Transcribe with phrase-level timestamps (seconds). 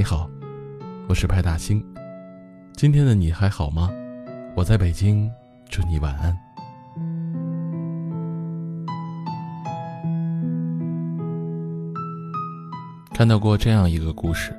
[0.00, 0.30] 你好，
[1.10, 1.84] 我是派大星。
[2.72, 3.90] 今天的你还好吗？
[4.56, 5.30] 我在北京，
[5.68, 6.34] 祝你晚安。
[13.12, 14.58] 看到过这样一个故事：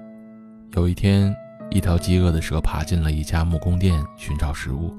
[0.76, 1.36] 有一天，
[1.72, 4.96] 一条饥饿的蛇爬进了一家木工店寻找食物。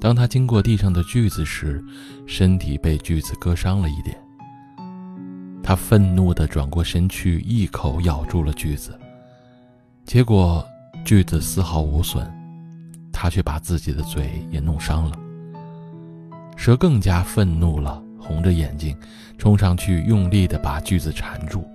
[0.00, 1.84] 当他经过地上的锯子时，
[2.26, 4.16] 身体被锯子割伤了一点。
[5.62, 8.98] 他愤怒地转过身去，一口咬住了锯子，
[10.06, 10.64] 结果
[11.04, 12.24] 锯子丝毫无损，
[13.12, 15.18] 他却把自己的嘴也弄伤了。
[16.56, 18.96] 蛇更加愤怒了，红着眼睛
[19.36, 21.68] 冲上去，用力地把锯子缠住。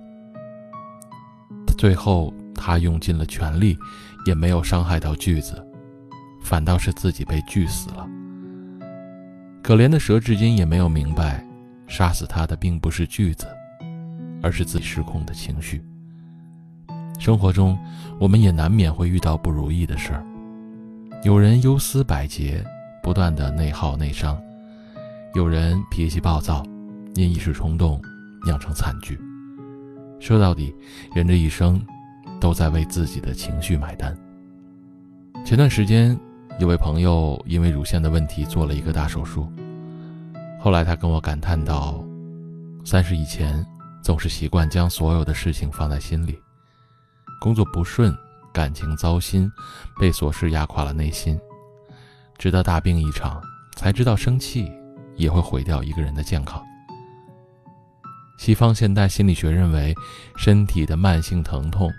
[1.76, 3.76] 最后，他用尽了全力，
[4.24, 5.62] 也没有伤害到锯子，
[6.42, 8.08] 反倒是自己被锯死了。
[9.62, 11.46] 可怜的蛇至今也没有明白，
[11.86, 13.46] 杀死他的并不是锯子。
[14.42, 15.80] 而是自己失控的情绪。
[17.22, 17.78] 生活中，
[18.18, 20.26] 我们也难免会遇到不如意的事儿。
[21.22, 22.60] 有人忧思百结，
[23.00, 24.36] 不断的内耗内伤；
[25.32, 26.64] 有人脾气暴躁，
[27.14, 28.02] 因一时冲动
[28.44, 29.16] 酿成惨剧。
[30.18, 30.74] 说到底，
[31.14, 31.80] 人这一生
[32.40, 34.12] 都在为自己的情绪买单。
[35.44, 36.18] 前段时间，
[36.58, 39.46] 有位朋友因为乳腺的问题做了一个大手术，
[40.58, 42.04] 后来他跟我感叹道
[42.84, 43.64] ：“三十以前。”
[44.02, 46.36] 总是习惯将所有的事情放在心里，
[47.42, 48.16] 工作不顺，
[48.52, 49.50] 感情糟心，
[49.98, 51.36] 被琐事压垮了内心，
[52.38, 53.42] 直到大病一场，
[53.74, 54.70] 才知道生气
[55.16, 56.62] 也会毁掉一个人的健康。
[58.38, 59.92] 西方现代心理学认为，
[60.36, 61.90] 身体的慢性疼痛，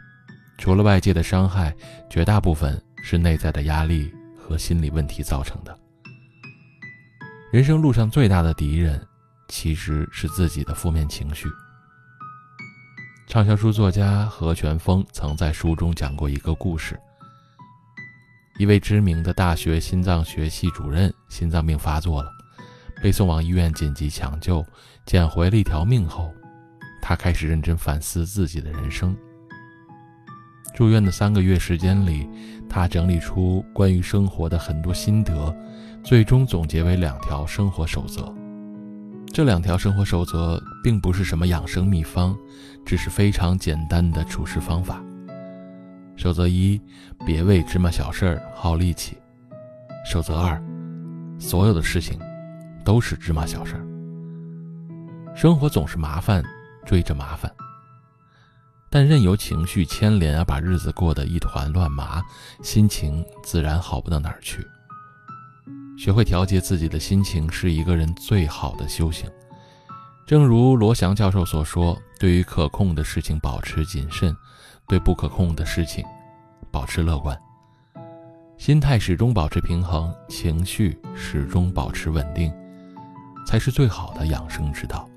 [0.57, 1.75] 除了外界的伤害，
[2.09, 5.77] 绝大部分是内在的压力和心理问题造成的。
[7.51, 9.05] 人生路上最大的敌人，
[9.49, 11.49] 其实是自己的负面情绪。
[13.25, 16.99] 畅销书作家何全峰曾在书中讲过一个故事：
[18.59, 22.29] 一位知名的大学心脏学系主任心脏病发作了，
[23.01, 24.63] 被送往医院紧急抢救，
[25.05, 26.31] 捡回了一条命后，
[27.01, 29.15] 他开始认真反思自己的人生。
[30.75, 32.27] 住院的三个月时间里，
[32.69, 35.55] 他整理出关于生活的很多心得，
[36.03, 38.31] 最终总结为两条生活守则。
[39.33, 42.37] 这两条生活守则并不是什么养生秘方，
[42.85, 45.03] 只是非常简单的处事方法。
[46.15, 46.79] 守则一：
[47.25, 49.17] 别为芝麻小事儿耗力气。
[50.05, 50.63] 守则二：
[51.39, 52.19] 所有的事情
[52.85, 53.83] 都是芝麻小事儿。
[55.35, 56.43] 生活总是麻烦
[56.85, 57.51] 追着麻烦，
[58.87, 62.21] 但任由情绪牵连而把日子过得一团乱麻，
[62.61, 64.63] 心情自然好不到哪儿去。
[65.97, 69.29] 学会调节自己的心情是一个人最好的修行。
[70.25, 74.35] 正如罗翔教授所说：“对于可控的事情保持谨慎，
[74.87, 76.03] 对不可控的事情
[76.71, 77.37] 保持乐观。
[78.57, 82.51] 心态始终保持平衡，情绪始终保持稳定，
[83.45, 85.07] 才是最好的养生之道。”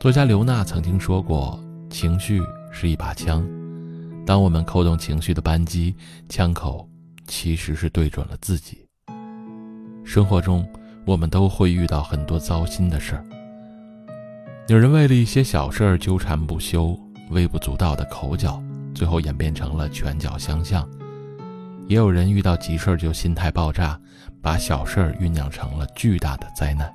[0.00, 3.46] 作家刘娜曾经说过：“情绪是一把枪，
[4.26, 5.94] 当我们扣动情绪的扳机，
[6.28, 6.86] 枪口……”
[7.32, 8.86] 其实是对准了自己。
[10.04, 10.68] 生活中，
[11.06, 13.24] 我们都会遇到很多糟心的事儿。
[14.68, 16.94] 有人为了一些小事儿纠缠不休，
[17.30, 18.62] 微不足道的口角，
[18.94, 20.86] 最后演变成了拳脚相向；
[21.88, 23.98] 也有人遇到急事儿就心态爆炸，
[24.42, 26.92] 把小事儿酝酿成了巨大的灾难。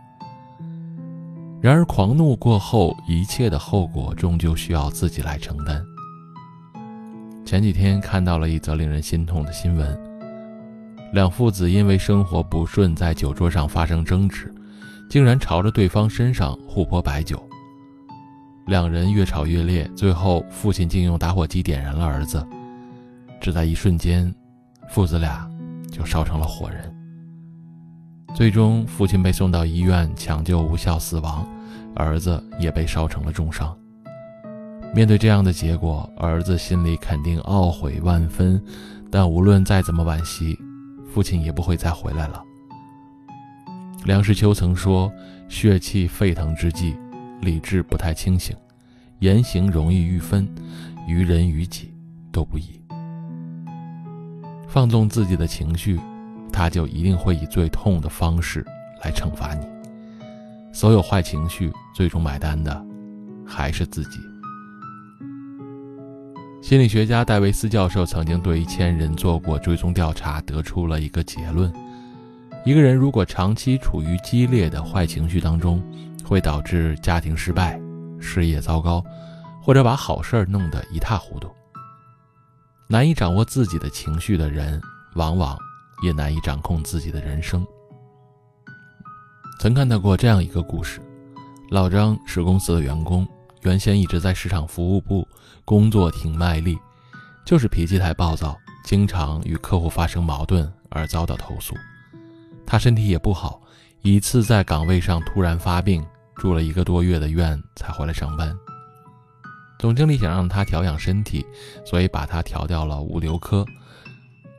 [1.60, 5.84] 然而，狂怒过后，一切的后果终究需要自己来承担。
[7.44, 10.00] 前几天看到了一则令人心痛的新闻。
[11.14, 14.54] 两父子因为生活不顺，在酒桌上发生争执，
[15.10, 17.42] 竟然朝着对方身上互泼白酒。
[18.66, 22.46] 两人越吵越烈，最后父亲竟用打火机点燃了儿子。
[23.40, 24.34] 只在一瞬间，
[24.90, 25.50] 父子俩
[25.90, 26.94] 就烧成了火人。
[28.36, 31.48] 最终，父亲被送到医院抢救无效死亡，
[31.96, 33.74] 儿子也被烧成了重伤。
[34.94, 38.62] 面对这样的结果，儿子心里肯定懊悔万分，
[39.10, 40.60] 但无论再怎么惋惜。
[41.18, 42.44] 父亲也不会再回来了。
[44.06, 45.12] 梁实秋曾说
[45.50, 46.96] ：“血气沸腾之际，
[47.42, 48.56] 理智不太清醒，
[49.18, 50.48] 言行容易愈分，
[51.08, 51.92] 于人于己
[52.32, 52.80] 都不易。
[54.68, 56.00] 放纵自己的情绪，
[56.54, 58.64] 他就一定会以最痛的方式
[59.04, 59.66] 来惩罚你。
[60.72, 62.86] 所有坏情绪，最终买单的
[63.44, 64.20] 还是自己。”
[66.62, 71.72] 心理学家戴维斯教授曾经对一千人做过追踪调查，得出了一个结论：
[72.66, 75.82] 一个人如果长期处于激烈的坏情绪当中，
[76.26, 77.80] 会导致家庭失败、
[78.20, 79.02] 事业糟糕，
[79.62, 81.50] 或者把好事儿弄得一塌糊涂。
[82.90, 84.82] 难以掌握自己的情绪的人，
[85.14, 85.58] 往往
[86.04, 87.66] 也难以掌控自己的人生。
[89.60, 91.00] 曾看到过这样一个故事：
[91.70, 93.26] 老张是公司的员工，
[93.62, 95.28] 原先一直在市场服务部
[95.66, 96.78] 工作，挺卖力，
[97.46, 101.76] 就是脾气太暴躁，经常与客户发生矛盾而遭到投诉。
[102.66, 103.62] 他身体也不好，
[104.02, 106.06] 一次在岗位上突然发病，
[106.36, 108.56] 住了一个多月的院才回来上班。
[109.80, 111.46] 总经理想让他调养身体，
[111.86, 113.66] 所以把他调掉了物流科。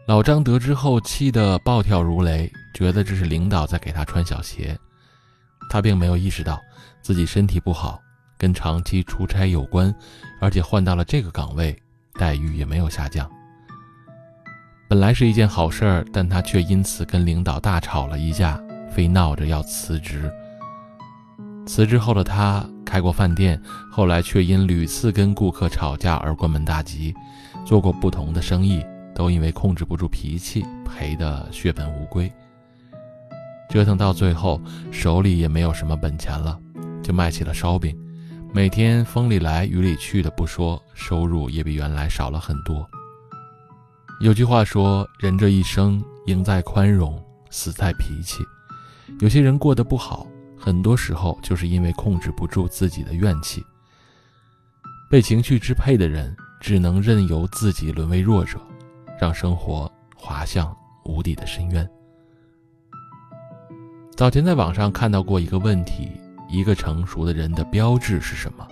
[0.06, 4.78] 老张得知后气得暴跳如雷，觉得这是领导在给他穿小鞋。
[5.68, 6.58] 他并没有意识到
[7.02, 8.00] 自己身体不好
[8.38, 9.94] 跟长期出差有关，
[10.40, 11.76] 而且换到了这个岗位，
[12.14, 13.28] 待遇也没有下降。
[14.88, 18.58] 本来是一件好事儿，但他却因此跟领导大吵了一架，
[18.90, 20.32] 非闹着要辞职。
[21.66, 27.14] 辞职后的他开过饭店，后来却因屡次跟顾客吵架而关门大吉。
[27.66, 28.82] 做过不同的生意，
[29.14, 32.32] 都因为控制不住脾气，赔得血本无归。
[33.68, 34.58] 折腾到最后，
[34.90, 36.58] 手里也没有什么本钱了，
[37.02, 37.94] 就卖起了烧饼。
[38.50, 42.88] 每天风里来雨里去的不说，收入也比原来少了很多。
[44.20, 48.42] 有句话说：“人这一生，赢在宽容，死在脾气。”
[49.20, 50.26] 有些人过得不好，
[50.58, 53.64] 很多时候就是因为控制不住自己的怨气。
[55.10, 58.58] 被情绪支配的人，只能任由自己沦为弱者，
[59.20, 60.74] 让生活滑向
[61.04, 61.88] 无底的深渊。
[64.16, 66.10] 早前在网上看到过一个问题：
[66.48, 68.66] 一个成熟的人的标志是什么？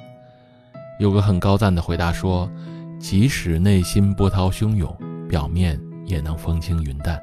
[0.98, 2.50] 有个很高赞的回答说
[2.98, 4.94] ：“即使内心波涛汹涌。”
[5.28, 7.20] 表面也能风轻云淡，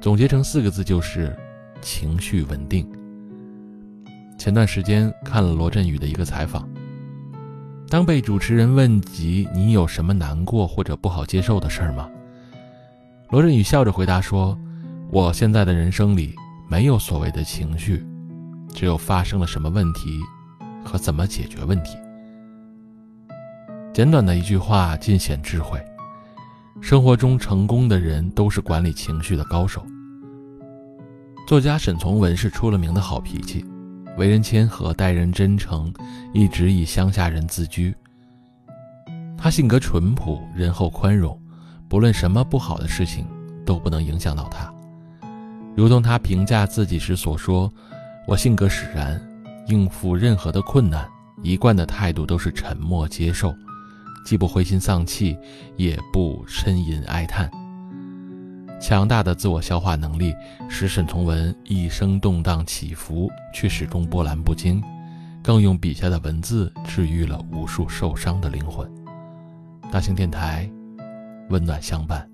[0.00, 1.36] 总结成四个字就是
[1.80, 2.88] 情绪稳定。
[4.38, 6.68] 前段时间看了罗振宇的一个采访，
[7.88, 12.08] 当被主持人问及你有什么难过或者不好接受的事儿吗？
[13.30, 14.56] 罗振宇笑着回答说
[15.10, 16.32] ：“我现在的人生里
[16.70, 18.06] 没有所谓的情绪，
[18.74, 20.20] 只有发生了什么问题
[20.84, 21.96] 和怎么解决问题。”
[23.94, 25.80] 简短的一句话，尽显智慧。
[26.80, 29.86] 生活中成功的人都是管理情绪的高手。
[31.46, 33.64] 作家沈从文是出了名的好脾气，
[34.18, 35.92] 为人谦和，待人真诚，
[36.32, 37.94] 一直以乡下人自居。
[39.38, 41.38] 他性格淳朴，仁厚宽容，
[41.88, 43.26] 不论什么不好的事情
[43.64, 44.72] 都不能影响到他。
[45.76, 47.72] 如同他评价自己时所说
[48.26, 49.20] ：“我性格使然，
[49.68, 51.06] 应付任何的困难，
[51.42, 53.54] 一贯的态度都是沉默接受。”
[54.24, 55.36] 既不灰心丧气，
[55.76, 57.50] 也不呻吟哀叹。
[58.80, 60.34] 强大的自我消化能力
[60.66, 64.82] 使沈从文一生动荡起伏，却始终波澜不惊，
[65.42, 68.90] 更用笔下的文字治愈了无数受伤的灵魂。
[69.92, 70.66] 大型电台，
[71.50, 72.26] 温暖相伴。